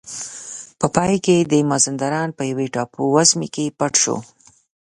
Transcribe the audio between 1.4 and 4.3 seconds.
د مازندران په یوې ټاپو وزمې کې پټ شو.